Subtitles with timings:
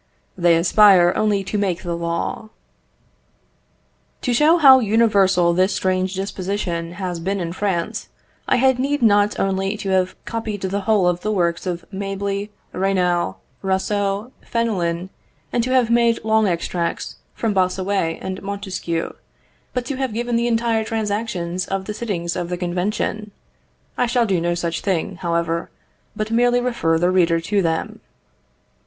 [0.35, 2.49] They aspire only to make the law.
[4.23, 8.09] To show how universal this strange disposition has been in France,
[8.47, 12.49] I had need not only to have copied the whole of the works of Mably,
[12.73, 15.11] Raynal, Rousseau, Fenelon,
[15.53, 19.13] and to have made long extracts from Bossuet and Montesquieu,
[19.75, 23.29] but to have given the entire transactions of the sittings of the Convention,
[23.99, 25.69] I shall do no such thing, however,
[26.15, 27.99] but merely refer the reader to them.